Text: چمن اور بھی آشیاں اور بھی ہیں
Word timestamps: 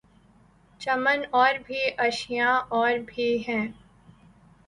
چمن 0.81 1.21
اور 1.31 1.53
بھی 1.65 1.81
آشیاں 1.97 2.55
اور 2.69 2.97
بھی 3.07 3.27
ہیں 3.47 3.67